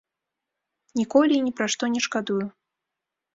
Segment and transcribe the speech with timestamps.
[0.99, 2.41] Ніколі і ні пра што не шкадую.